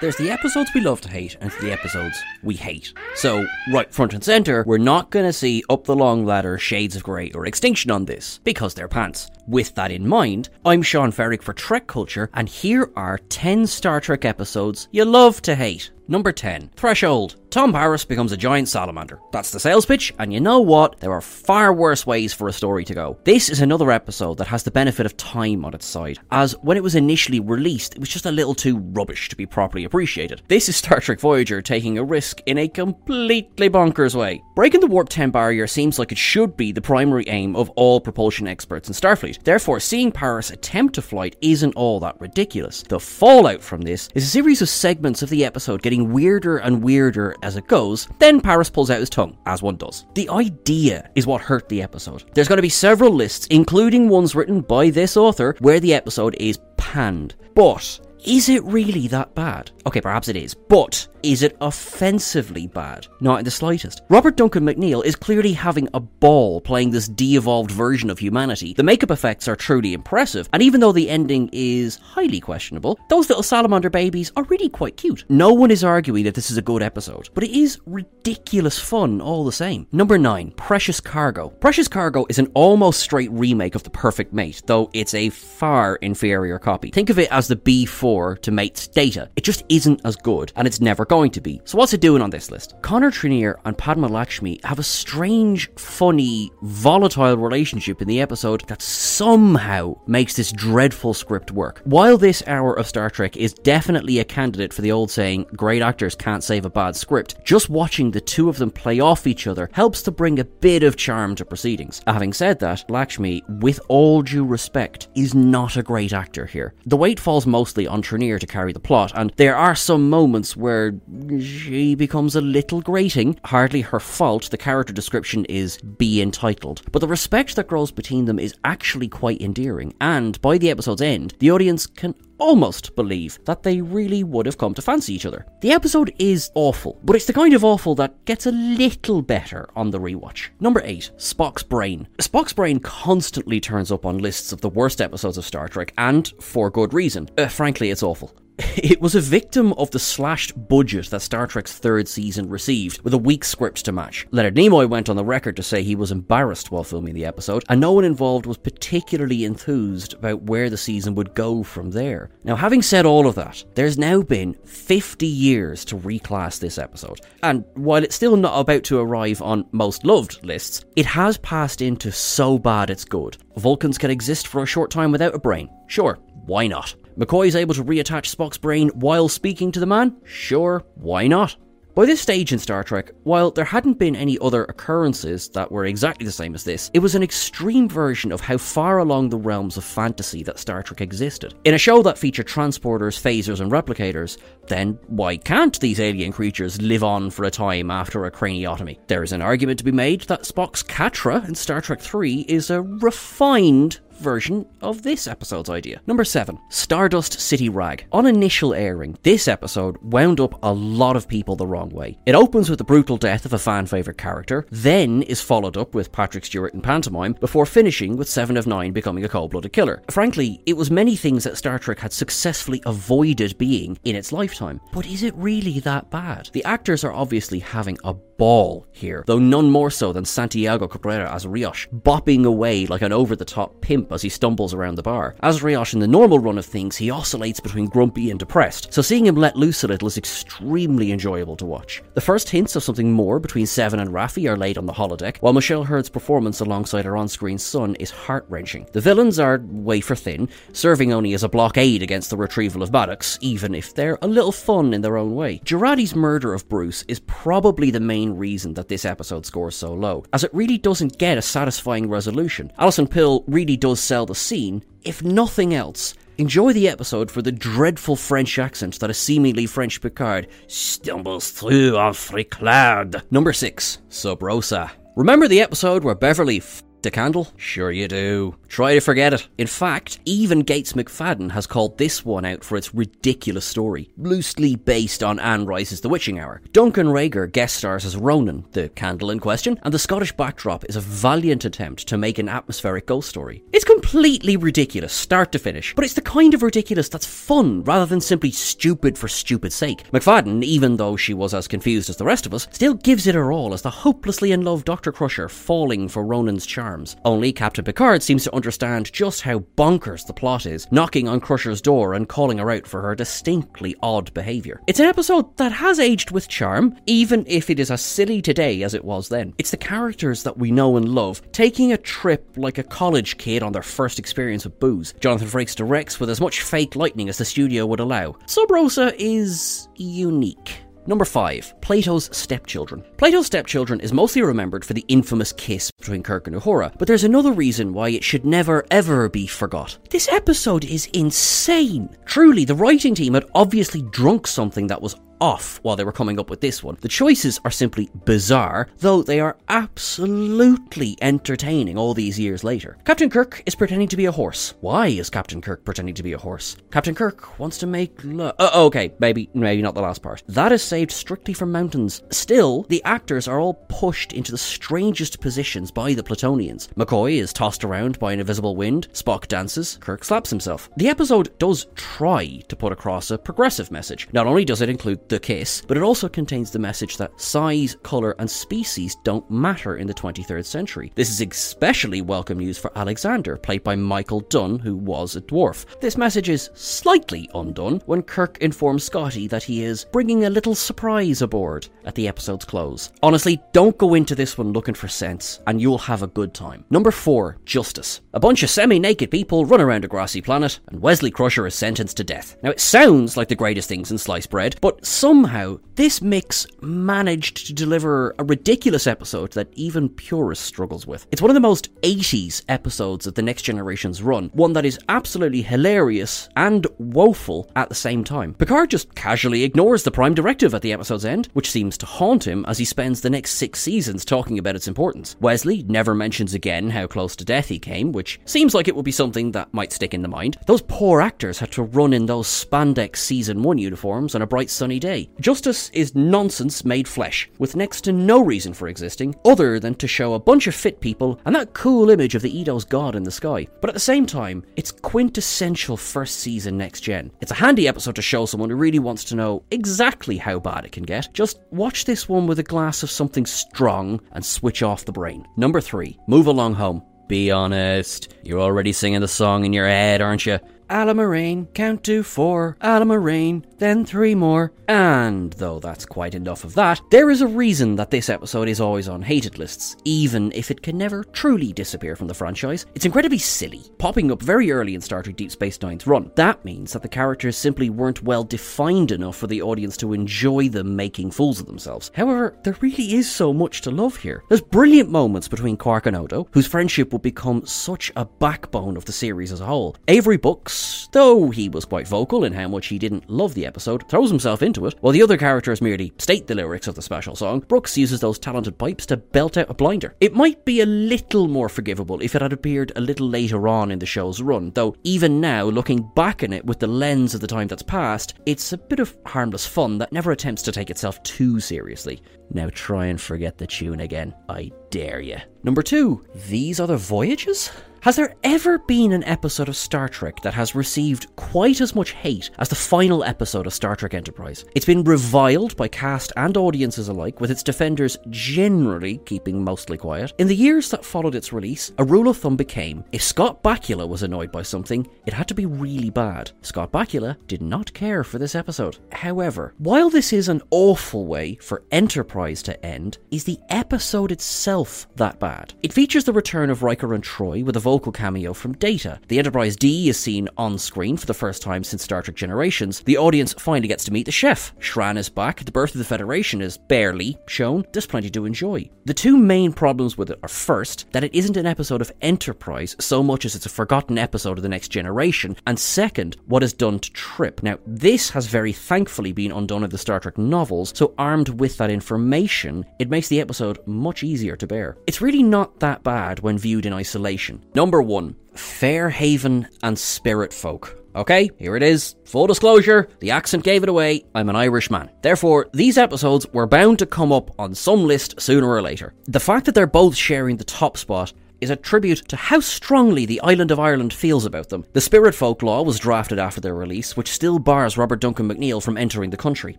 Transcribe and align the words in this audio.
There's 0.00 0.16
the 0.16 0.30
episodes 0.30 0.70
we 0.74 0.80
love 0.80 1.02
to 1.02 1.10
hate 1.10 1.36
and 1.42 1.50
the 1.60 1.70
episodes 1.70 2.18
we 2.42 2.54
hate. 2.54 2.94
So, 3.16 3.44
right 3.70 3.92
front 3.92 4.14
and 4.14 4.24
centre, 4.24 4.64
we're 4.66 4.78
not 4.78 5.10
going 5.10 5.26
to 5.26 5.32
see 5.32 5.62
Up 5.68 5.84
the 5.84 5.94
Long 5.94 6.24
Ladder, 6.24 6.56
Shades 6.56 6.96
of 6.96 7.02
Grey, 7.02 7.30
or 7.32 7.44
Extinction 7.44 7.90
on 7.90 8.06
this, 8.06 8.40
because 8.42 8.72
they're 8.72 8.88
pants. 8.88 9.30
With 9.46 9.74
that 9.74 9.90
in 9.90 10.06
mind, 10.06 10.48
I'm 10.64 10.82
Sean 10.82 11.10
Ferrick 11.10 11.42
for 11.42 11.52
Trek 11.52 11.86
Culture, 11.86 12.30
and 12.34 12.48
here 12.48 12.90
are 12.96 13.18
10 13.28 13.66
Star 13.66 14.00
Trek 14.00 14.24
episodes 14.24 14.88
you 14.92 15.04
love 15.04 15.42
to 15.42 15.54
hate. 15.54 15.90
Number 16.08 16.32
10, 16.32 16.70
Threshold. 16.74 17.36
Tom 17.50 17.72
Paris 17.72 18.04
becomes 18.04 18.32
a 18.32 18.36
giant 18.36 18.68
salamander. 18.68 19.20
That's 19.32 19.52
the 19.52 19.60
sales 19.60 19.86
pitch, 19.86 20.12
and 20.18 20.32
you 20.32 20.40
know 20.40 20.58
what? 20.58 20.98
There 20.98 21.12
are 21.12 21.20
far 21.20 21.72
worse 21.72 22.04
ways 22.04 22.32
for 22.32 22.48
a 22.48 22.52
story 22.52 22.84
to 22.84 22.94
go. 22.94 23.16
This 23.22 23.48
is 23.48 23.60
another 23.60 23.92
episode 23.92 24.38
that 24.38 24.48
has 24.48 24.64
the 24.64 24.72
benefit 24.72 25.06
of 25.06 25.16
time 25.16 25.64
on 25.64 25.72
its 25.72 25.86
side, 25.86 26.18
as 26.32 26.52
when 26.62 26.76
it 26.76 26.82
was 26.82 26.96
initially 26.96 27.38
released, 27.38 27.94
it 27.94 28.00
was 28.00 28.08
just 28.08 28.26
a 28.26 28.32
little 28.32 28.54
too 28.54 28.78
rubbish 28.78 29.28
to 29.28 29.36
be 29.36 29.46
properly 29.46 29.84
appreciated. 29.84 30.42
This 30.48 30.68
is 30.68 30.76
Star 30.76 30.98
Trek 30.98 31.20
Voyager 31.20 31.62
taking 31.62 31.96
a 31.96 32.04
risk 32.04 32.40
in 32.46 32.58
a 32.58 32.66
completely 32.66 33.70
bonkers 33.70 34.16
way. 34.16 34.42
Breaking 34.56 34.80
the 34.80 34.88
warp 34.88 35.08
10 35.10 35.30
barrier 35.30 35.68
seems 35.68 35.96
like 35.98 36.10
it 36.10 36.18
should 36.18 36.56
be 36.56 36.72
the 36.72 36.80
primary 36.80 37.24
aim 37.28 37.54
of 37.54 37.70
all 37.70 38.00
propulsion 38.00 38.48
experts 38.48 38.88
in 38.88 38.94
Starfleet. 38.94 39.29
Therefore, 39.38 39.80
seeing 39.80 40.12
Paris 40.12 40.50
attempt 40.50 40.94
to 40.94 41.02
flight 41.02 41.36
isn't 41.40 41.74
all 41.74 42.00
that 42.00 42.20
ridiculous. 42.20 42.82
The 42.82 43.00
fallout 43.00 43.62
from 43.62 43.82
this 43.82 44.08
is 44.14 44.24
a 44.24 44.28
series 44.28 44.62
of 44.62 44.68
segments 44.68 45.22
of 45.22 45.30
the 45.30 45.44
episode 45.44 45.82
getting 45.82 46.12
weirder 46.12 46.58
and 46.58 46.82
weirder 46.82 47.34
as 47.42 47.56
it 47.56 47.66
goes, 47.66 48.08
then 48.18 48.40
Paris 48.40 48.70
pulls 48.70 48.90
out 48.90 49.00
his 49.00 49.10
tongue, 49.10 49.36
as 49.46 49.62
one 49.62 49.76
does. 49.76 50.06
The 50.14 50.28
idea 50.30 51.10
is 51.14 51.26
what 51.26 51.40
hurt 51.40 51.68
the 51.68 51.82
episode. 51.82 52.24
There's 52.34 52.48
going 52.48 52.58
to 52.58 52.62
be 52.62 52.68
several 52.68 53.12
lists, 53.12 53.46
including 53.46 54.08
ones 54.08 54.34
written 54.34 54.60
by 54.60 54.90
this 54.90 55.16
author, 55.16 55.56
where 55.60 55.80
the 55.80 55.94
episode 55.94 56.34
is 56.38 56.58
panned. 56.76 57.34
But 57.54 58.00
is 58.24 58.48
it 58.48 58.62
really 58.64 59.08
that 59.08 59.34
bad? 59.34 59.70
Okay, 59.86 60.00
perhaps 60.00 60.28
it 60.28 60.36
is, 60.36 60.54
but 60.54 61.06
is 61.22 61.42
it 61.42 61.56
offensively 61.60 62.66
bad? 62.66 63.06
Not 63.20 63.40
in 63.40 63.44
the 63.44 63.50
slightest. 63.50 64.02
Robert 64.08 64.36
Duncan 64.36 64.64
McNeill 64.64 65.04
is 65.04 65.16
clearly 65.16 65.52
having 65.52 65.88
a 65.92 66.00
ball 66.00 66.60
playing 66.60 66.90
this 66.90 67.08
de 67.08 67.36
evolved 67.36 67.70
version 67.70 68.10
of 68.10 68.18
humanity. 68.18 68.74
The 68.74 68.82
makeup 68.82 69.10
effects 69.10 69.48
are 69.48 69.56
truly 69.56 69.92
impressive, 69.92 70.48
and 70.52 70.62
even 70.62 70.80
though 70.80 70.92
the 70.92 71.10
ending 71.10 71.50
is 71.52 71.96
highly 71.96 72.40
questionable, 72.40 72.98
those 73.08 73.28
little 73.28 73.42
salamander 73.42 73.90
babies 73.90 74.32
are 74.36 74.44
really 74.44 74.68
quite 74.68 74.96
cute. 74.96 75.24
No 75.28 75.52
one 75.52 75.70
is 75.70 75.84
arguing 75.84 76.24
that 76.24 76.34
this 76.34 76.50
is 76.50 76.56
a 76.56 76.62
good 76.62 76.82
episode, 76.82 77.28
but 77.34 77.44
it 77.44 77.50
is 77.50 77.80
ridiculous 77.86 78.78
fun 78.78 79.20
all 79.20 79.44
the 79.44 79.52
same. 79.52 79.86
Number 79.92 80.18
9 80.18 80.52
Precious 80.52 81.00
Cargo. 81.00 81.48
Precious 81.48 81.88
Cargo 81.88 82.26
is 82.28 82.38
an 82.38 82.50
almost 82.54 83.00
straight 83.00 83.30
remake 83.30 83.74
of 83.74 83.82
The 83.82 83.90
Perfect 83.90 84.32
Mate, 84.32 84.62
though 84.66 84.90
it's 84.92 85.14
a 85.14 85.30
far 85.30 85.96
inferior 85.96 86.58
copy. 86.58 86.90
Think 86.90 87.10
of 87.10 87.18
it 87.18 87.30
as 87.30 87.48
the 87.48 87.56
B4 87.56 88.40
to 88.42 88.50
Mate's 88.50 88.88
Data. 88.88 89.30
It 89.36 89.44
just 89.44 89.64
isn't 89.70 90.02
as 90.04 90.16
good, 90.16 90.52
and 90.56 90.66
it's 90.66 90.80
never 90.80 91.06
going 91.06 91.30
to 91.30 91.40
be. 91.40 91.62
So, 91.64 91.78
what's 91.78 91.94
it 91.94 92.00
doing 92.02 92.20
on 92.20 92.30
this 92.30 92.50
list? 92.50 92.74
Connor 92.82 93.10
Trinneer 93.10 93.54
and 93.64 93.78
Padma 93.78 94.08
Lakshmi 94.08 94.60
have 94.64 94.78
a 94.78 94.82
strange, 94.82 95.70
funny, 95.76 96.50
volatile 96.62 97.36
relationship 97.36 98.02
in 98.02 98.08
the 98.08 98.20
episode 98.20 98.66
that 98.68 98.82
somehow 98.82 99.94
makes 100.06 100.34
this 100.36 100.52
dreadful 100.52 101.14
script 101.14 101.52
work. 101.52 101.80
While 101.84 102.18
this 102.18 102.42
hour 102.46 102.74
of 102.74 102.86
Star 102.86 103.08
Trek 103.08 103.36
is 103.36 103.54
definitely 103.54 104.18
a 104.18 104.24
candidate 104.24 104.74
for 104.74 104.82
the 104.82 104.92
old 104.92 105.10
saying, 105.10 105.46
great 105.56 105.82
actors 105.82 106.14
can't 106.14 106.44
save 106.44 106.64
a 106.64 106.70
bad 106.70 106.96
script, 106.96 107.36
just 107.44 107.70
watching 107.70 108.10
the 108.10 108.20
two 108.20 108.48
of 108.48 108.58
them 108.58 108.70
play 108.70 109.00
off 109.00 109.26
each 109.26 109.46
other 109.46 109.68
helps 109.72 110.02
to 110.02 110.10
bring 110.10 110.38
a 110.38 110.44
bit 110.44 110.82
of 110.82 110.96
charm 110.96 111.34
to 111.36 111.44
proceedings. 111.44 112.02
Having 112.06 112.32
said 112.32 112.58
that, 112.58 112.90
Lakshmi, 112.90 113.42
with 113.60 113.80
all 113.88 114.22
due 114.22 114.44
respect, 114.44 115.08
is 115.14 115.34
not 115.34 115.76
a 115.76 115.82
great 115.82 116.12
actor 116.12 116.46
here. 116.46 116.74
The 116.86 116.96
weight 116.96 117.20
falls 117.20 117.46
mostly 117.46 117.86
on 117.86 118.02
Trinneer 118.02 118.40
to 118.40 118.46
carry 118.46 118.72
the 118.72 118.80
plot, 118.80 119.12
and 119.14 119.32
there 119.36 119.56
are 119.60 119.74
some 119.74 120.08
moments 120.08 120.56
where 120.56 120.98
she 121.38 121.94
becomes 121.94 122.34
a 122.34 122.40
little 122.40 122.80
grating. 122.80 123.38
Hardly 123.44 123.82
her 123.82 124.00
fault, 124.00 124.50
the 124.50 124.56
character 124.56 124.94
description 124.94 125.44
is 125.50 125.76
be 125.76 126.22
entitled. 126.22 126.80
But 126.90 127.00
the 127.00 127.06
respect 127.06 127.56
that 127.56 127.68
grows 127.68 127.90
between 127.90 128.24
them 128.24 128.38
is 128.38 128.54
actually 128.64 129.08
quite 129.08 129.42
endearing, 129.42 129.92
and 130.00 130.40
by 130.40 130.56
the 130.56 130.70
episode's 130.70 131.02
end, 131.02 131.34
the 131.40 131.50
audience 131.50 131.86
can 131.86 132.14
almost 132.38 132.96
believe 132.96 133.38
that 133.44 133.62
they 133.62 133.82
really 133.82 134.24
would 134.24 134.46
have 134.46 134.56
come 134.56 134.72
to 134.72 134.80
fancy 134.80 135.12
each 135.12 135.26
other. 135.26 135.44
The 135.60 135.72
episode 135.72 136.14
is 136.18 136.50
awful, 136.54 136.98
but 137.04 137.14
it's 137.14 137.26
the 137.26 137.34
kind 137.34 137.52
of 137.52 137.62
awful 137.62 137.94
that 137.96 138.24
gets 138.24 138.46
a 138.46 138.52
little 138.52 139.20
better 139.20 139.68
on 139.76 139.90
the 139.90 140.00
rewatch. 140.00 140.48
Number 140.58 140.80
8, 140.82 141.10
Spock's 141.18 141.62
Brain. 141.62 142.08
Spock's 142.18 142.54
Brain 142.54 142.80
constantly 142.80 143.60
turns 143.60 143.92
up 143.92 144.06
on 144.06 144.16
lists 144.16 144.52
of 144.52 144.62
the 144.62 144.70
worst 144.70 145.02
episodes 145.02 145.36
of 145.36 145.44
Star 145.44 145.68
Trek, 145.68 145.92
and 145.98 146.32
for 146.40 146.70
good 146.70 146.94
reason. 146.94 147.28
Uh, 147.36 147.48
frankly, 147.48 147.90
it's 147.90 148.02
awful. 148.02 148.34
It 148.90 149.00
was 149.00 149.14
a 149.14 149.20
victim 149.20 149.72
of 149.74 149.90
the 149.90 149.98
slashed 149.98 150.68
budget 150.68 151.10
that 151.10 151.20
Star 151.20 151.46
Trek's 151.46 151.78
third 151.78 152.08
season 152.08 152.48
received, 152.48 153.00
with 153.02 153.14
a 153.14 153.18
weak 153.18 153.44
script 153.44 153.84
to 153.84 153.92
match. 153.92 154.26
Leonard 154.30 154.56
Nimoy 154.56 154.88
went 154.88 155.08
on 155.08 155.16
the 155.16 155.24
record 155.24 155.56
to 155.56 155.62
say 155.62 155.82
he 155.82 155.94
was 155.94 156.10
embarrassed 156.10 156.70
while 156.70 156.84
filming 156.84 157.14
the 157.14 157.24
episode, 157.24 157.64
and 157.68 157.80
no 157.80 157.92
one 157.92 158.04
involved 158.04 158.46
was 158.46 158.56
particularly 158.56 159.44
enthused 159.44 160.14
about 160.14 160.42
where 160.42 160.68
the 160.68 160.76
season 160.76 161.14
would 161.14 161.34
go 161.34 161.62
from 161.62 161.90
there. 161.90 162.30
Now, 162.42 162.56
having 162.56 162.82
said 162.82 163.06
all 163.06 163.26
of 163.26 163.34
that, 163.36 163.64
there's 163.74 163.98
now 163.98 164.22
been 164.22 164.54
50 164.64 165.26
years 165.26 165.84
to 165.86 165.96
reclass 165.96 166.58
this 166.58 166.78
episode, 166.78 167.20
and 167.42 167.64
while 167.74 168.02
it's 168.02 168.16
still 168.16 168.36
not 168.36 168.58
about 168.58 168.84
to 168.84 168.98
arrive 168.98 169.40
on 169.42 169.66
most 169.72 170.04
loved 170.04 170.44
lists, 170.44 170.84
it 170.96 171.06
has 171.06 171.38
passed 171.38 171.80
into 171.80 172.10
so 172.12 172.58
bad 172.58 172.90
it's 172.90 173.04
good. 173.04 173.36
Vulcans 173.56 173.98
can 173.98 174.10
exist 174.10 174.48
for 174.48 174.62
a 174.62 174.66
short 174.66 174.90
time 174.90 175.12
without 175.12 175.34
a 175.34 175.38
brain. 175.38 175.68
Sure, 175.86 176.18
why 176.46 176.66
not? 176.66 176.94
McCoy 177.20 177.48
is 177.48 177.54
able 177.54 177.74
to 177.74 177.84
reattach 177.84 178.34
Spock's 178.34 178.56
brain 178.56 178.88
while 178.94 179.28
speaking 179.28 179.70
to 179.72 179.78
the 179.78 179.84
man? 179.84 180.16
Sure, 180.24 180.82
why 180.94 181.26
not? 181.26 181.54
By 181.94 182.06
this 182.06 182.22
stage 182.22 182.50
in 182.50 182.58
Star 182.58 182.82
Trek, 182.82 183.10
while 183.24 183.50
there 183.50 183.66
hadn't 183.66 183.98
been 183.98 184.16
any 184.16 184.38
other 184.38 184.64
occurrences 184.64 185.50
that 185.50 185.70
were 185.70 185.84
exactly 185.84 186.24
the 186.24 186.32
same 186.32 186.54
as 186.54 186.64
this, 186.64 186.90
it 186.94 187.00
was 187.00 187.14
an 187.14 187.22
extreme 187.22 187.90
version 187.90 188.32
of 188.32 188.40
how 188.40 188.56
far 188.56 188.96
along 188.96 189.28
the 189.28 189.36
realms 189.36 189.76
of 189.76 189.84
fantasy 189.84 190.42
that 190.44 190.58
Star 190.58 190.82
Trek 190.82 191.02
existed. 191.02 191.52
In 191.64 191.74
a 191.74 191.78
show 191.78 192.02
that 192.04 192.16
featured 192.16 192.46
transporters, 192.46 193.20
phasers, 193.20 193.60
and 193.60 193.70
replicators, 193.70 194.38
then 194.68 194.98
why 195.08 195.36
can't 195.36 195.78
these 195.80 196.00
alien 196.00 196.32
creatures 196.32 196.80
live 196.80 197.04
on 197.04 197.28
for 197.28 197.44
a 197.44 197.50
time 197.50 197.90
after 197.90 198.24
a 198.24 198.30
craniotomy? 198.30 198.96
There 199.08 199.22
is 199.22 199.32
an 199.32 199.42
argument 199.42 199.78
to 199.80 199.84
be 199.84 199.92
made 199.92 200.22
that 200.22 200.44
Spock's 200.44 200.82
Katra 200.82 201.46
in 201.46 201.54
Star 201.54 201.82
Trek 201.82 202.00
3 202.00 202.46
is 202.48 202.70
a 202.70 202.80
refined 202.80 204.00
version 204.20 204.66
of 204.80 205.02
this 205.02 205.26
episode's 205.26 205.70
idea. 205.70 206.00
Number 206.06 206.24
7. 206.24 206.58
Stardust 206.68 207.40
City 207.40 207.68
Rag. 207.68 208.06
On 208.12 208.26
initial 208.26 208.74
airing, 208.74 209.18
this 209.22 209.48
episode 209.48 209.96
wound 210.02 210.40
up 210.40 210.62
a 210.62 210.72
lot 210.72 211.16
of 211.16 211.26
people 211.26 211.56
the 211.56 211.66
wrong 211.66 211.90
way. 211.90 212.18
It 212.26 212.34
opens 212.34 212.68
with 212.70 212.78
the 212.78 212.84
brutal 212.84 213.16
death 213.16 213.44
of 213.44 213.52
a 213.52 213.58
fan 213.58 213.86
favourite 213.86 214.18
character, 214.18 214.66
then 214.70 215.22
is 215.22 215.40
followed 215.40 215.76
up 215.76 215.94
with 215.94 216.12
Patrick 216.12 216.44
Stewart 216.44 216.74
in 216.74 216.80
pantomime, 216.80 217.32
before 217.34 217.66
finishing 217.66 218.16
with 218.16 218.28
Seven 218.28 218.56
of 218.56 218.66
Nine 218.66 218.92
becoming 218.92 219.24
a 219.24 219.28
cold 219.28 219.50
blooded 219.50 219.72
killer. 219.72 220.02
Frankly, 220.10 220.62
it 220.66 220.76
was 220.76 220.90
many 220.90 221.16
things 221.16 221.44
that 221.44 221.56
Star 221.56 221.78
Trek 221.78 221.98
had 221.98 222.12
successfully 222.12 222.82
avoided 222.86 223.58
being 223.58 223.98
in 224.04 224.16
its 224.16 224.32
lifetime. 224.32 224.80
But 224.92 225.06
is 225.06 225.22
it 225.22 225.34
really 225.36 225.80
that 225.80 226.10
bad? 226.10 226.50
The 226.52 226.64
actors 226.64 227.04
are 227.04 227.12
obviously 227.12 227.58
having 227.58 227.98
a 228.04 228.14
ball 228.14 228.86
here, 228.90 229.22
though 229.26 229.38
none 229.38 229.70
more 229.70 229.90
so 229.90 230.12
than 230.12 230.24
Santiago 230.24 230.88
Cabrera 230.88 231.30
as 231.30 231.46
Rios, 231.46 231.86
bopping 231.92 232.46
away 232.46 232.86
like 232.86 233.02
an 233.02 233.12
over 233.12 233.36
the 233.36 233.44
top 233.44 233.80
pimp 233.82 234.09
as 234.12 234.22
he 234.22 234.28
stumbles 234.28 234.74
around 234.74 234.96
the 234.96 235.02
bar. 235.02 235.34
As 235.40 235.62
Rios 235.62 235.94
in 235.94 236.00
the 236.00 236.08
normal 236.08 236.38
run 236.38 236.58
of 236.58 236.66
things, 236.66 236.96
he 236.96 237.10
oscillates 237.10 237.60
between 237.60 237.86
grumpy 237.86 238.30
and 238.30 238.38
depressed, 238.38 238.92
so 238.92 239.02
seeing 239.02 239.26
him 239.26 239.36
let 239.36 239.56
loose 239.56 239.84
a 239.84 239.88
little 239.88 240.08
is 240.08 240.18
extremely 240.18 241.12
enjoyable 241.12 241.56
to 241.56 241.66
watch. 241.66 242.02
The 242.14 242.20
first 242.20 242.48
hints 242.48 242.76
of 242.76 242.82
something 242.82 243.12
more 243.12 243.38
between 243.38 243.66
Seven 243.66 244.00
and 244.00 244.10
Raffi 244.10 244.48
are 244.50 244.56
laid 244.56 244.78
on 244.78 244.86
the 244.86 244.92
holodeck, 244.92 245.38
while 245.38 245.52
Michelle 245.52 245.84
Hurd's 245.84 246.08
performance 246.08 246.60
alongside 246.60 247.04
her 247.04 247.16
on 247.16 247.28
screen 247.28 247.58
son 247.58 247.94
is 247.96 248.10
heart 248.10 248.46
wrenching. 248.48 248.86
The 248.92 249.00
villains 249.00 249.38
are 249.38 249.60
wafer 249.64 250.16
thin, 250.16 250.48
serving 250.72 251.12
only 251.12 251.34
as 251.34 251.42
a 251.42 251.48
blockade 251.48 252.02
against 252.02 252.30
the 252.30 252.36
retrieval 252.36 252.82
of 252.82 252.92
Maddox, 252.92 253.38
even 253.40 253.74
if 253.74 253.94
they're 253.94 254.18
a 254.22 254.28
little 254.28 254.52
fun 254.52 254.92
in 254.94 255.02
their 255.02 255.16
own 255.16 255.34
way. 255.34 255.60
Jurati's 255.64 256.14
murder 256.14 256.54
of 256.54 256.68
Bruce 256.68 257.04
is 257.08 257.20
probably 257.20 257.90
the 257.90 258.00
main 258.00 258.32
reason 258.32 258.74
that 258.74 258.88
this 258.88 259.04
episode 259.04 259.46
scores 259.46 259.76
so 259.76 259.92
low, 259.92 260.24
as 260.32 260.44
it 260.44 260.54
really 260.54 260.78
doesn't 260.78 261.18
get 261.18 261.38
a 261.38 261.42
satisfying 261.42 262.08
resolution. 262.08 262.72
Alison 262.78 263.06
Pill 263.06 263.44
really 263.46 263.76
does 263.76 263.99
sell 264.00 264.26
the 264.26 264.34
scene, 264.34 264.84
if 265.04 265.22
nothing 265.22 265.74
else. 265.74 266.14
Enjoy 266.38 266.72
the 266.72 266.88
episode 266.88 267.30
for 267.30 267.42
the 267.42 267.52
dreadful 267.52 268.16
French 268.16 268.58
accent 268.58 268.98
that 269.00 269.10
a 269.10 269.14
seemingly 269.14 269.66
French 269.66 270.00
Picard 270.00 270.48
stumbles 270.68 271.50
through 271.50 271.96
on 271.96 272.14
Freecloud. 272.14 273.22
Number 273.30 273.52
6. 273.52 273.98
Sub 274.08 274.42
Rosa. 274.42 274.90
Remember 275.16 275.46
the 275.46 275.60
episode 275.60 276.02
where 276.02 276.14
Beverly 276.14 276.60
a 277.06 277.10
candle? 277.10 277.48
Sure 277.56 277.90
you 277.90 278.08
do. 278.08 278.56
Try 278.68 278.94
to 278.94 279.00
forget 279.00 279.34
it. 279.34 279.48
In 279.58 279.66
fact, 279.66 280.18
even 280.24 280.60
Gates 280.60 280.92
McFadden 280.92 281.50
has 281.52 281.66
called 281.66 281.98
this 281.98 282.24
one 282.24 282.44
out 282.44 282.62
for 282.62 282.76
its 282.76 282.94
ridiculous 282.94 283.64
story, 283.64 284.10
loosely 284.16 284.76
based 284.76 285.22
on 285.22 285.38
Anne 285.40 285.66
Rice's 285.66 286.00
The 286.00 286.08
Witching 286.08 286.38
Hour. 286.38 286.62
Duncan 286.72 287.08
Regehr 287.08 287.50
guest 287.50 287.76
stars 287.76 288.04
as 288.04 288.16
Ronan, 288.16 288.66
the 288.72 288.88
candle 288.90 289.30
in 289.30 289.40
question, 289.40 289.78
and 289.82 289.92
the 289.92 289.98
Scottish 289.98 290.32
backdrop 290.32 290.84
is 290.84 290.96
a 290.96 291.00
valiant 291.00 291.64
attempt 291.64 292.06
to 292.08 292.18
make 292.18 292.38
an 292.38 292.48
atmospheric 292.48 293.06
ghost 293.06 293.28
story. 293.28 293.64
It's 293.72 293.84
completely 293.84 294.56
ridiculous, 294.56 295.12
start 295.12 295.52
to 295.52 295.58
finish, 295.58 295.94
but 295.94 296.04
it's 296.04 296.14
the 296.14 296.20
kind 296.22 296.54
of 296.54 296.62
ridiculous 296.62 297.08
that's 297.08 297.26
fun 297.26 297.82
rather 297.84 298.06
than 298.06 298.20
simply 298.20 298.50
stupid 298.50 299.18
for 299.18 299.28
stupid's 299.28 299.74
sake. 299.74 300.04
McFadden, 300.12 300.62
even 300.62 300.96
though 300.96 301.16
she 301.16 301.34
was 301.34 301.54
as 301.54 301.68
confused 301.68 302.08
as 302.10 302.16
the 302.16 302.24
rest 302.24 302.46
of 302.46 302.54
us, 302.54 302.68
still 302.70 302.94
gives 302.94 303.26
it 303.26 303.34
her 303.34 303.52
all 303.52 303.74
as 303.74 303.82
the 303.82 303.90
hopelessly 303.90 304.52
in 304.52 304.62
love 304.62 304.84
Dr. 304.84 305.12
Crusher 305.12 305.48
falling 305.48 306.08
for 306.08 306.24
Ronan's 306.24 306.66
charms. 306.90 307.16
Only 307.24 307.52
Captain 307.52 307.84
Picard 307.84 308.22
seems 308.22 308.44
to 308.44 308.54
understand 308.54 309.12
just 309.12 309.42
how 309.42 309.60
bonkers 309.76 310.26
the 310.26 310.32
plot 310.32 310.66
is, 310.66 310.90
knocking 310.90 311.28
on 311.28 311.40
Crusher's 311.40 311.80
door 311.80 312.14
and 312.14 312.28
calling 312.28 312.58
her 312.58 312.70
out 312.70 312.86
for 312.86 313.00
her 313.02 313.14
distinctly 313.14 313.94
odd 314.02 314.32
behaviour. 314.34 314.80
It's 314.86 315.00
an 315.00 315.06
episode 315.06 315.56
that 315.56 315.72
has 315.72 316.00
aged 316.00 316.32
with 316.32 316.48
charm, 316.48 316.96
even 317.06 317.44
if 317.46 317.70
it 317.70 317.78
is 317.78 317.90
as 317.90 318.00
silly 318.00 318.42
today 318.42 318.82
as 318.82 318.94
it 318.94 319.04
was 319.04 319.28
then. 319.28 319.54
It's 319.58 319.70
the 319.70 319.76
characters 319.76 320.42
that 320.42 320.58
we 320.58 320.70
know 320.72 320.96
and 320.96 321.08
love 321.08 321.40
taking 321.52 321.92
a 321.92 321.96
trip 321.96 322.44
like 322.56 322.78
a 322.78 322.82
college 322.82 323.38
kid 323.38 323.62
on 323.62 323.72
their 323.72 323.82
first 323.82 324.18
experience 324.18 324.64
with 324.64 324.80
booze. 324.80 325.14
Jonathan 325.20 325.48
Frakes 325.48 325.76
directs 325.76 326.18
with 326.18 326.30
as 326.30 326.40
much 326.40 326.62
fake 326.62 326.96
lightning 326.96 327.28
as 327.28 327.38
the 327.38 327.44
studio 327.44 327.86
would 327.86 328.00
allow. 328.00 328.36
Sub 328.46 328.70
Rosa 328.70 329.14
is 329.16 329.88
unique. 329.96 330.80
Number 331.06 331.24
5. 331.24 331.80
Plato's 331.80 332.28
Stepchildren. 332.36 333.02
Plato's 333.16 333.46
Stepchildren 333.46 334.00
is 334.00 334.12
mostly 334.12 334.42
remembered 334.42 334.84
for 334.84 334.92
the 334.92 335.04
infamous 335.08 335.52
kiss 335.52 335.90
between 335.98 336.22
Kirk 336.22 336.46
and 336.46 336.56
Uhura, 336.56 336.92
but 336.98 337.08
there's 337.08 337.24
another 337.24 337.52
reason 337.52 337.92
why 337.92 338.10
it 338.10 338.24
should 338.24 338.44
never 338.44 338.84
ever 338.90 339.28
be 339.28 339.46
forgot. 339.46 339.98
This 340.10 340.28
episode 340.28 340.84
is 340.84 341.06
insane. 341.14 342.08
Truly, 342.24 342.64
the 342.64 342.74
writing 342.74 343.14
team 343.14 343.34
had 343.34 343.46
obviously 343.54 344.02
drunk 344.02 344.46
something 344.46 344.86
that 344.88 345.00
was 345.02 345.16
off 345.40 345.80
while 345.82 345.96
they 345.96 346.04
were 346.04 346.12
coming 346.12 346.38
up 346.38 346.50
with 346.50 346.60
this 346.60 346.82
one. 346.82 346.96
The 347.00 347.08
choices 347.08 347.60
are 347.64 347.70
simply 347.70 348.10
bizarre, 348.24 348.88
though 348.98 349.22
they 349.22 349.40
are 349.40 349.56
absolutely 349.68 351.16
entertaining 351.20 351.96
all 351.98 352.14
these 352.14 352.38
years 352.38 352.64
later. 352.64 352.98
Captain 353.04 353.30
Kirk 353.30 353.62
is 353.66 353.74
pretending 353.74 354.08
to 354.08 354.16
be 354.16 354.26
a 354.26 354.32
horse. 354.32 354.74
Why 354.80 355.08
is 355.08 355.30
Captain 355.30 355.60
Kirk 355.60 355.84
pretending 355.84 356.14
to 356.16 356.22
be 356.22 356.32
a 356.32 356.38
horse? 356.38 356.76
Captain 356.90 357.14
Kirk 357.14 357.58
wants 357.58 357.78
to 357.78 357.86
make 357.86 358.18
love. 358.24 358.54
Uh, 358.58 358.70
okay, 358.74 359.12
maybe, 359.18 359.48
maybe 359.54 359.82
not 359.82 359.94
the 359.94 360.02
last 360.02 360.22
part. 360.22 360.42
That 360.48 360.72
is 360.72 360.82
saved 360.82 361.10
strictly 361.10 361.54
from 361.54 361.72
mountains. 361.72 362.22
Still, 362.30 362.82
the 362.84 363.02
actors 363.04 363.48
are 363.48 363.60
all 363.60 363.74
pushed 363.88 364.32
into 364.32 364.52
the 364.52 364.58
strangest 364.58 365.40
positions 365.40 365.90
by 365.90 366.14
the 366.14 366.22
Platonians. 366.22 366.88
McCoy 366.94 367.40
is 367.40 367.52
tossed 367.52 367.84
around 367.84 368.18
by 368.18 368.32
an 368.32 368.40
invisible 368.40 368.76
wind, 368.76 369.08
Spock 369.12 369.48
dances, 369.48 369.98
Kirk 370.00 370.24
slaps 370.24 370.50
himself. 370.50 370.90
The 370.96 371.08
episode 371.08 371.56
does 371.58 371.86
try 371.94 372.62
to 372.68 372.76
put 372.76 372.92
across 372.92 373.30
a 373.30 373.38
progressive 373.38 373.90
message. 373.90 374.28
Not 374.32 374.46
only 374.46 374.64
does 374.64 374.80
it 374.80 374.88
include 374.88 375.28
the 375.30 375.40
case, 375.40 375.82
but 375.86 375.96
it 375.96 376.02
also 376.02 376.28
contains 376.28 376.70
the 376.70 376.78
message 376.78 377.16
that 377.16 377.40
size, 377.40 377.96
colour, 378.02 378.34
and 378.38 378.50
species 378.50 379.16
don't 379.24 379.48
matter 379.50 379.96
in 379.96 380.06
the 380.06 380.14
23rd 380.14 380.66
century. 380.66 381.12
This 381.14 381.30
is 381.30 381.40
especially 381.40 382.20
welcome 382.20 382.58
news 382.58 382.76
for 382.76 382.92
Alexander, 382.96 383.56
played 383.56 383.82
by 383.82 383.96
Michael 383.96 384.40
Dunn, 384.40 384.78
who 384.78 384.96
was 384.96 385.36
a 385.36 385.40
dwarf. 385.40 385.86
This 386.00 386.18
message 386.18 386.48
is 386.48 386.70
slightly 386.74 387.48
undone 387.54 388.02
when 388.06 388.22
Kirk 388.22 388.58
informs 388.58 389.04
Scotty 389.04 389.46
that 389.48 389.62
he 389.62 389.82
is 389.82 390.04
bringing 390.12 390.44
a 390.44 390.50
little 390.50 390.74
surprise 390.74 391.40
aboard 391.40 391.88
at 392.04 392.14
the 392.14 392.28
episode's 392.28 392.64
close. 392.64 393.12
Honestly, 393.22 393.60
don't 393.72 393.96
go 393.98 394.14
into 394.14 394.34
this 394.34 394.58
one 394.58 394.72
looking 394.72 394.94
for 394.94 395.08
sense, 395.08 395.60
and 395.66 395.80
you'll 395.80 395.98
have 395.98 396.22
a 396.22 396.26
good 396.26 396.52
time. 396.52 396.84
Number 396.90 397.10
4, 397.10 397.58
Justice. 397.64 398.20
A 398.34 398.40
bunch 398.40 398.62
of 398.62 398.70
semi 398.70 398.98
naked 398.98 399.30
people 399.30 399.64
run 399.64 399.80
around 399.80 400.04
a 400.04 400.08
grassy 400.08 400.42
planet, 400.42 400.80
and 400.88 401.00
Wesley 401.00 401.30
Crusher 401.30 401.66
is 401.66 401.74
sentenced 401.74 402.16
to 402.16 402.24
death. 402.24 402.56
Now, 402.62 402.70
it 402.70 402.80
sounds 402.80 403.36
like 403.36 403.48
the 403.48 403.54
greatest 403.54 403.88
things 403.88 404.10
in 404.10 404.18
sliced 404.18 404.50
bread, 404.50 404.76
but 404.80 405.04
somehow 405.20 405.78
this 405.96 406.22
mix 406.22 406.66
managed 406.80 407.66
to 407.66 407.74
deliver 407.74 408.34
a 408.38 408.44
ridiculous 408.44 409.06
episode 409.06 409.52
that 409.52 409.68
even 409.74 410.08
purists 410.08 410.64
struggles 410.64 411.06
with. 411.06 411.26
It's 411.30 411.42
one 411.42 411.50
of 411.50 411.54
the 411.54 411.60
most 411.60 411.94
80s 412.00 412.62
episodes 412.70 413.26
of 413.26 413.34
the 413.34 413.42
Next 413.42 413.60
Generation's 413.60 414.22
run, 414.22 414.48
one 414.54 414.72
that 414.72 414.86
is 414.86 414.98
absolutely 415.10 415.60
hilarious 415.60 416.48
and 416.56 416.86
woeful 416.96 417.70
at 417.76 417.90
the 417.90 417.94
same 417.94 418.24
time. 418.24 418.54
Picard 418.54 418.88
just 418.88 419.14
casually 419.14 419.62
ignores 419.62 420.04
the 420.04 420.10
Prime 420.10 420.32
Directive 420.32 420.74
at 420.74 420.80
the 420.80 420.94
episode's 420.94 421.26
end, 421.26 421.50
which 421.52 421.70
seems 421.70 421.98
to 421.98 422.06
haunt 422.06 422.46
him 422.46 422.64
as 422.66 422.78
he 422.78 422.86
spends 422.86 423.20
the 423.20 423.28
next 423.28 423.56
six 423.56 423.78
seasons 423.78 424.24
talking 424.24 424.58
about 424.58 424.76
its 424.76 424.88
importance. 424.88 425.36
Wesley 425.38 425.82
never 425.82 426.14
mentions 426.14 426.54
again 426.54 426.88
how 426.88 427.06
close 427.06 427.36
to 427.36 427.44
death 427.44 427.68
he 427.68 427.78
came, 427.78 428.10
which 428.12 428.40
seems 428.46 428.74
like 428.74 428.88
it 428.88 428.96
would 428.96 429.04
be 429.04 429.12
something 429.12 429.52
that 429.52 429.74
might 429.74 429.92
stick 429.92 430.14
in 430.14 430.22
the 430.22 430.28
mind. 430.28 430.56
Those 430.66 430.80
poor 430.80 431.20
actors 431.20 431.58
had 431.58 431.72
to 431.72 431.82
run 431.82 432.14
in 432.14 432.24
those 432.24 432.46
spandex 432.46 433.16
season 433.16 433.62
1 433.62 433.76
uniforms 433.76 434.34
on 434.34 434.40
a 434.40 434.46
bright 434.46 434.70
sunny 434.70 434.98
day. 434.98 435.09
Justice 435.40 435.90
is 435.90 436.14
nonsense 436.14 436.84
made 436.84 437.08
flesh, 437.08 437.50
with 437.58 437.74
next 437.74 438.02
to 438.02 438.12
no 438.12 438.40
reason 438.40 438.72
for 438.72 438.86
existing 438.86 439.34
other 439.44 439.80
than 439.80 439.94
to 439.96 440.06
show 440.06 440.34
a 440.34 440.38
bunch 440.38 440.66
of 440.66 440.74
fit 440.74 441.00
people 441.00 441.40
and 441.44 441.54
that 441.54 441.74
cool 441.74 442.10
image 442.10 442.34
of 442.34 442.42
the 442.42 442.56
Edo's 442.56 442.84
god 442.84 443.16
in 443.16 443.24
the 443.24 443.30
sky. 443.30 443.66
But 443.80 443.90
at 443.90 443.94
the 443.94 444.00
same 444.00 444.24
time, 444.24 444.64
it's 444.76 444.92
quintessential 444.92 445.96
first 445.96 446.36
season 446.36 446.76
next 446.78 447.00
gen. 447.00 447.32
It's 447.40 447.50
a 447.50 447.56
handy 447.56 447.88
episode 447.88 448.14
to 448.16 448.22
show 448.22 448.46
someone 448.46 448.70
who 448.70 448.76
really 448.76 449.00
wants 449.00 449.24
to 449.24 449.34
know 449.34 449.64
exactly 449.70 450.36
how 450.36 450.60
bad 450.60 450.84
it 450.84 450.92
can 450.92 451.04
get. 451.04 451.32
Just 451.34 451.58
watch 451.70 452.04
this 452.04 452.28
one 452.28 452.46
with 452.46 452.58
a 452.58 452.64
glass 452.64 453.02
of 453.02 453.10
something 453.10 453.46
strong 453.46 454.20
and 454.32 454.44
switch 454.44 454.82
off 454.82 455.06
the 455.06 455.12
brain. 455.12 455.46
Number 455.56 455.80
3. 455.80 456.18
Move 456.28 456.46
along 456.46 456.74
home. 456.74 457.02
Be 457.26 457.50
honest. 457.50 458.34
You're 458.42 458.60
already 458.60 458.92
singing 458.92 459.20
the 459.20 459.28
song 459.28 459.64
in 459.64 459.72
your 459.72 459.86
head, 459.86 460.20
aren't 460.20 460.46
you? 460.46 460.58
Allamaraine, 460.90 461.72
count 461.72 462.02
to 462.04 462.22
four, 462.24 462.76
Allamaraine, 462.82 463.64
then 463.78 464.04
three 464.04 464.34
more. 464.34 464.72
And 464.88 465.52
though 465.54 465.78
that's 465.78 466.04
quite 466.04 466.34
enough 466.34 466.64
of 466.64 466.74
that, 466.74 467.00
there 467.10 467.30
is 467.30 467.40
a 467.40 467.46
reason 467.46 467.94
that 467.94 468.10
this 468.10 468.28
episode 468.28 468.68
is 468.68 468.80
always 468.80 469.08
on 469.08 469.22
hated 469.22 469.56
lists, 469.56 469.96
even 470.04 470.50
if 470.52 470.70
it 470.70 470.82
can 470.82 470.98
never 470.98 471.22
truly 471.22 471.72
disappear 471.72 472.16
from 472.16 472.26
the 472.26 472.34
franchise. 472.34 472.86
It's 472.96 473.04
incredibly 473.04 473.38
silly, 473.38 473.82
popping 473.98 474.32
up 474.32 474.42
very 474.42 474.72
early 474.72 474.96
in 474.96 475.00
Star 475.00 475.22
Trek 475.22 475.36
Deep 475.36 475.52
Space 475.52 475.80
Nine's 475.80 476.08
run. 476.08 476.32
That 476.34 476.64
means 476.64 476.92
that 476.92 477.02
the 477.02 477.08
characters 477.08 477.56
simply 477.56 477.88
weren't 477.88 478.24
well 478.24 478.42
defined 478.42 479.12
enough 479.12 479.36
for 479.36 479.46
the 479.46 479.62
audience 479.62 479.96
to 479.98 480.12
enjoy 480.12 480.68
them 480.68 480.96
making 480.96 481.30
fools 481.30 481.60
of 481.60 481.66
themselves. 481.66 482.10
However, 482.14 482.56
there 482.64 482.76
really 482.80 483.14
is 483.14 483.30
so 483.30 483.52
much 483.52 483.80
to 483.82 483.92
love 483.92 484.16
here. 484.16 484.42
There's 484.48 484.60
brilliant 484.60 485.08
moments 485.10 485.46
between 485.46 485.76
Quark 485.76 486.06
and 486.06 486.16
Odo, 486.16 486.48
whose 486.50 486.66
friendship 486.66 487.12
would 487.12 487.22
become 487.22 487.64
such 487.64 488.10
a 488.16 488.24
backbone 488.24 488.96
of 488.96 489.04
the 489.04 489.12
series 489.12 489.52
as 489.52 489.60
a 489.60 489.66
whole. 489.66 489.96
Avery 490.08 490.36
Brooks, 490.36 490.79
though 491.12 491.50
he 491.50 491.68
was 491.68 491.84
quite 491.84 492.08
vocal 492.08 492.44
in 492.44 492.52
how 492.52 492.68
much 492.68 492.86
he 492.86 492.98
didn't 492.98 493.28
love 493.28 493.54
the 493.54 493.66
episode, 493.66 494.08
throws 494.08 494.30
himself 494.30 494.62
into 494.62 494.86
it, 494.86 494.94
while 495.00 495.12
the 495.12 495.22
other 495.22 495.36
characters 495.36 495.80
merely 495.82 496.12
state 496.18 496.46
the 496.46 496.54
lyrics 496.54 496.86
of 496.86 496.94
the 496.94 497.02
special 497.02 497.34
song. 497.34 497.60
Brooks 497.60 497.96
uses 497.96 498.20
those 498.20 498.38
talented 498.38 498.78
pipes 498.78 499.06
to 499.06 499.16
belt 499.16 499.56
out 499.56 499.70
a 499.70 499.74
blinder. 499.74 500.14
It 500.20 500.34
might 500.34 500.64
be 500.64 500.80
a 500.80 500.86
little 500.86 501.48
more 501.48 501.68
forgivable 501.68 502.20
if 502.22 502.34
it 502.34 502.42
had 502.42 502.52
appeared 502.52 502.92
a 502.96 503.00
little 503.00 503.28
later 503.28 503.68
on 503.68 503.90
in 503.90 503.98
the 503.98 504.06
show's 504.06 504.40
run, 504.42 504.70
though 504.74 504.94
even 505.04 505.40
now, 505.40 505.64
looking 505.64 506.08
back 506.14 506.42
on 506.42 506.52
it 506.52 506.64
with 506.64 506.78
the 506.78 506.86
lens 506.86 507.34
of 507.34 507.40
the 507.40 507.46
time 507.46 507.68
that's 507.68 507.82
passed, 507.82 508.34
it's 508.46 508.72
a 508.72 508.78
bit 508.78 509.00
of 509.00 509.16
harmless 509.26 509.66
fun 509.66 509.98
that 509.98 510.12
never 510.12 510.32
attempts 510.32 510.62
to 510.62 510.72
take 510.72 510.90
itself 510.90 511.22
too 511.22 511.60
seriously. 511.60 512.22
Now 512.52 512.68
try 512.72 513.06
and 513.06 513.20
forget 513.20 513.58
the 513.58 513.66
tune 513.66 514.00
again. 514.00 514.34
I 514.48 514.72
dare 514.90 515.20
you. 515.20 515.36
Number 515.62 515.82
two, 515.82 516.24
these 516.48 516.80
are 516.80 516.86
the 516.86 516.96
voyages? 516.96 517.70
Has 518.02 518.16
there 518.16 518.34
ever 518.44 518.78
been 518.78 519.12
an 519.12 519.24
episode 519.24 519.68
of 519.68 519.76
Star 519.76 520.08
Trek 520.08 520.40
that 520.40 520.54
has 520.54 520.74
received 520.74 521.36
quite 521.36 521.82
as 521.82 521.94
much 521.94 522.12
hate 522.12 522.48
as 522.58 522.70
the 522.70 522.74
final 522.74 523.22
episode 523.24 523.66
of 523.66 523.74
Star 523.74 523.94
Trek 523.94 524.14
Enterprise? 524.14 524.64
It's 524.74 524.86
been 524.86 525.04
reviled 525.04 525.76
by 525.76 525.88
cast 525.88 526.32
and 526.38 526.56
audiences 526.56 527.08
alike, 527.08 527.42
with 527.42 527.50
its 527.50 527.62
defenders 527.62 528.16
generally 528.30 529.18
keeping 529.26 529.62
mostly 529.62 529.98
quiet. 529.98 530.32
In 530.38 530.46
the 530.46 530.56
years 530.56 530.88
that 530.90 531.04
followed 531.04 531.34
its 531.34 531.52
release, 531.52 531.92
a 531.98 532.04
rule 532.04 532.28
of 532.28 532.38
thumb 532.38 532.56
became 532.56 533.04
if 533.12 533.22
Scott 533.22 533.62
Bakula 533.62 534.08
was 534.08 534.22
annoyed 534.22 534.50
by 534.50 534.62
something, 534.62 535.06
it 535.26 535.34
had 535.34 535.48
to 535.48 535.54
be 535.54 535.66
really 535.66 536.08
bad. 536.08 536.52
Scott 536.62 536.92
Bakula 536.92 537.36
did 537.48 537.60
not 537.60 537.92
care 537.92 538.24
for 538.24 538.38
this 538.38 538.54
episode. 538.54 538.96
However, 539.12 539.74
while 539.76 540.08
this 540.08 540.32
is 540.32 540.48
an 540.48 540.62
awful 540.70 541.26
way 541.26 541.56
for 541.56 541.82
Enterprise 541.90 542.62
to 542.62 542.82
end, 542.86 543.18
is 543.30 543.44
the 543.44 543.58
episode 543.68 544.32
itself 544.32 545.06
that 545.16 545.38
bad? 545.38 545.74
It 545.82 545.92
features 545.92 546.24
the 546.24 546.32
return 546.32 546.70
of 546.70 546.82
Riker 546.82 547.12
and 547.12 547.22
Troi 547.22 547.62
with 547.62 547.76
a 547.76 547.89
vocal 547.90 548.12
cameo 548.12 548.52
from 548.52 548.72
Data. 548.74 549.18
The 549.26 549.40
Enterprise 549.40 549.74
D 549.74 550.08
is 550.08 550.16
seen 550.16 550.48
on 550.56 550.78
screen 550.78 551.16
for 551.16 551.26
the 551.26 551.34
first 551.34 551.60
time 551.60 551.82
since 551.82 552.04
Star 552.04 552.22
Trek 552.22 552.36
Generations. 552.36 553.00
The 553.00 553.18
audience 553.18 553.52
finally 553.54 553.88
gets 553.88 554.04
to 554.04 554.12
meet 554.12 554.26
the 554.26 554.30
chef. 554.30 554.72
Shran 554.78 555.18
is 555.18 555.28
back. 555.28 555.64
The 555.64 555.72
birth 555.72 555.92
of 555.92 555.98
the 555.98 556.04
Federation 556.04 556.62
is 556.62 556.78
barely 556.78 557.36
shown. 557.48 557.84
There's 557.92 558.06
plenty 558.06 558.30
to 558.30 558.44
enjoy. 558.44 558.88
The 559.06 559.14
two 559.14 559.36
main 559.36 559.72
problems 559.72 560.16
with 560.16 560.30
it 560.30 560.38
are 560.44 560.48
first, 560.48 561.06
that 561.10 561.24
it 561.24 561.34
isn't 561.34 561.56
an 561.56 561.66
episode 561.66 562.00
of 562.00 562.12
Enterprise 562.20 562.94
so 563.00 563.24
much 563.24 563.44
as 563.44 563.56
it's 563.56 563.66
a 563.66 563.70
forgotten 563.70 564.18
episode 564.18 564.56
of 564.56 564.62
The 564.62 564.68
Next 564.68 564.92
Generation, 564.92 565.56
and 565.66 565.76
second, 565.76 566.36
what 566.46 566.62
is 566.62 566.72
done 566.72 567.00
to 567.00 567.12
Trip. 567.12 567.60
Now, 567.64 567.76
this 567.88 568.30
has 568.30 568.46
very 568.46 568.72
thankfully 568.72 569.32
been 569.32 569.50
undone 569.50 569.82
in 569.82 569.90
the 569.90 569.98
Star 569.98 570.20
Trek 570.20 570.38
novels, 570.38 570.92
so 570.94 571.12
armed 571.18 571.48
with 571.60 571.76
that 571.78 571.90
information, 571.90 572.84
it 573.00 573.10
makes 573.10 573.26
the 573.26 573.40
episode 573.40 573.84
much 573.84 574.22
easier 574.22 574.54
to 574.54 574.66
bear. 574.68 574.96
It's 575.08 575.20
really 575.20 575.42
not 575.42 575.80
that 575.80 576.04
bad 576.04 576.38
when 576.38 576.56
viewed 576.56 576.86
in 576.86 576.92
isolation. 576.92 577.64
Number 577.80 578.02
one, 578.02 578.36
Fair 578.52 579.08
Haven 579.08 579.66
and 579.82 579.98
Spirit 579.98 580.52
Folk. 580.52 581.02
Okay, 581.16 581.48
here 581.56 581.76
it 581.76 581.82
is. 581.82 582.14
Full 582.26 582.46
disclosure, 582.46 583.08
the 583.20 583.30
accent 583.30 583.64
gave 583.64 583.82
it 583.82 583.88
away. 583.88 584.26
I'm 584.34 584.50
an 584.50 584.54
Irish 584.54 584.90
man. 584.90 585.08
Therefore, 585.22 585.66
these 585.72 585.96
episodes 585.96 586.46
were 586.52 586.66
bound 586.66 586.98
to 586.98 587.06
come 587.06 587.32
up 587.32 587.58
on 587.58 587.74
some 587.74 588.06
list 588.06 588.38
sooner 588.38 588.68
or 588.68 588.82
later. 588.82 589.14
The 589.28 589.40
fact 589.40 589.64
that 589.64 589.74
they're 589.74 589.86
both 589.86 590.14
sharing 590.14 590.58
the 590.58 590.64
top 590.64 590.98
spot 590.98 591.32
is 591.60 591.70
a 591.70 591.76
tribute 591.76 592.28
to 592.28 592.36
how 592.36 592.60
strongly 592.60 593.26
the 593.26 593.40
island 593.42 593.70
of 593.70 593.78
Ireland 593.78 594.12
feels 594.12 594.44
about 594.44 594.68
them. 594.68 594.84
The 594.92 595.00
Spirit 595.00 595.34
Folk 595.34 595.62
Law 595.62 595.82
was 595.82 595.98
drafted 595.98 596.38
after 596.38 596.60
their 596.60 596.74
release, 596.74 597.16
which 597.16 597.32
still 597.32 597.58
bars 597.58 597.98
Robert 597.98 598.20
Duncan 598.20 598.48
McNeill 598.48 598.82
from 598.82 598.96
entering 598.96 599.30
the 599.30 599.36
country. 599.36 599.78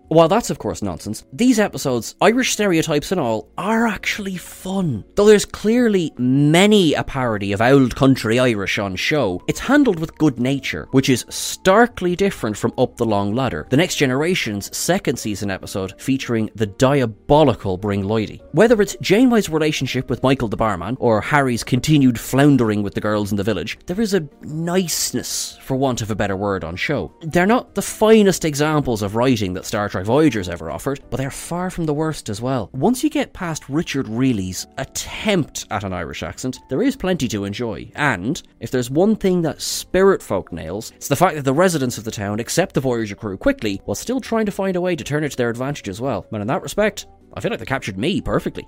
While 0.10 0.28
that's 0.28 0.50
of 0.50 0.60
course 0.60 0.82
nonsense, 0.82 1.24
these 1.34 1.60
episodes, 1.60 2.16
Irish 2.22 2.54
stereotypes 2.54 3.12
and 3.12 3.20
all, 3.20 3.50
are 3.58 3.88
actually 3.88 4.38
fun. 4.38 5.04
Though 5.16 5.26
there's 5.26 5.46
clearly 5.46 6.14
many 6.18 6.94
a 6.94 7.04
parody 7.04 7.54
of 7.54 7.62
old 7.62 7.96
country 7.96 8.40
Irish 8.40 8.78
on 8.78 8.96
show, 8.96 9.42
it's 9.48 9.60
handled 9.60 10.00
with 10.00 10.18
good 10.18 10.40
nature, 10.40 10.88
which 10.92 11.10
is 11.10 11.26
starkly 11.30 12.16
different 12.16 12.58
from 12.58 12.74
Up 12.78 12.98
the 12.98 13.06
Long 13.06 13.34
Ladder, 13.34 13.68
the 13.70 13.78
next 13.78 13.96
generation's 13.96 14.76
second 14.76 15.18
season 15.18 15.50
episode 15.50 15.94
featuring 16.00 16.50
the 16.56 16.68
diabolical 16.68 17.78
Bring 17.78 18.04
Lloydie. 18.04 18.42
Whether 18.52 18.82
it's 18.82 18.98
Janeway's 19.02 19.50
relationship 19.50 20.10
with 20.10 20.24
Michael 20.24 20.48
the 20.48 20.58
barman, 20.58 20.98
or 21.00 21.22
Harry's 21.22 21.64
continued 21.72 22.20
floundering 22.20 22.84
with 22.84 22.96
the 22.96 23.00
girls 23.00 23.32
in 23.32 23.38
the 23.38 23.44
village, 23.46 23.80
there 23.86 24.02
is 24.02 24.14
a 24.14 24.28
niceness, 24.42 25.58
for 25.62 25.78
want 25.78 26.02
of 26.02 26.12
a 26.12 26.16
better 26.16 26.36
word, 26.36 26.66
on 26.66 26.76
show. 26.76 27.10
They're 27.22 27.46
not 27.46 27.76
the 27.76 27.82
finest 27.82 28.44
examples 28.44 29.02
of 29.02 29.16
writing 29.16 29.54
that 29.54 29.64
Star 29.64 29.88
Trek 29.88 30.04
Voyager's 30.04 30.50
ever 30.50 30.70
offered, 30.70 31.00
but 31.10 31.16
they're 31.16 31.32
far 31.32 31.70
from 31.70 31.86
the 31.86 31.94
worst 31.94 32.28
as 32.28 32.42
well. 32.42 32.70
Once 32.74 33.06
you 33.06 33.10
get 33.10 33.32
past 33.32 33.70
Richard 33.70 34.08
Riehle's 34.08 34.68
attempt 34.80 35.66
at 35.72 35.86
an 35.86 35.94
Irish 35.94 36.24
accent, 36.24 36.60
there 36.68 36.82
is 36.82 36.98
plenty 36.98 37.30
to 37.30 37.46
enjoy. 37.46 37.90
And 37.96 38.44
if 38.60 38.70
there's 38.70 38.90
one 38.90 39.16
thing 39.16 39.42
that 39.44 39.62
Spirit 39.62 40.22
Folk 40.22 40.52
nails, 40.52 40.92
it's 40.98 41.08
the 41.08 41.16
fact 41.16 41.38
that 41.38 41.46
the 41.46 41.54
residents 41.54 41.98
of 41.98 42.04
the 42.04 42.12
town 42.12 42.42
accept 42.42 42.76
the 42.76 42.82
Voyager 42.82 43.16
crew 43.16 43.38
quickly 43.38 43.80
while 43.86 43.96
still 43.96 44.20
trying 44.20 44.46
to 44.46 44.52
find 44.52 44.76
a 44.76 44.82
way 44.82 44.98
to 44.98 45.06
turn 45.06 45.24
it 45.24 45.30
to 45.30 45.38
their 45.38 45.50
advantage 45.50 45.88
as 45.88 46.02
well. 46.02 46.26
And 46.34 46.42
in 46.42 46.48
that 46.48 46.64
respect, 46.64 47.08
I 47.34 47.40
feel 47.40 47.50
like 47.50 47.62
they 47.62 47.66
captured 47.66 47.98
me 47.98 48.20
perfectly. 48.20 48.68